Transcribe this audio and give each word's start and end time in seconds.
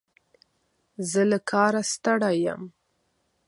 زه 1.09 1.21
له 1.31 1.39
کاره 1.49 1.81
ستړی 1.91 2.35
یم. 2.45 2.61